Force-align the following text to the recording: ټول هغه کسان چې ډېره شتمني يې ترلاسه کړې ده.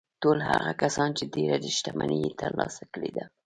ټول 0.21 0.37
هغه 0.49 0.71
کسان 0.81 1.09
چې 1.17 1.23
ډېره 1.35 1.57
شتمني 1.77 2.17
يې 2.23 2.31
ترلاسه 2.41 2.83
کړې 2.93 3.11
ده. 3.17 3.25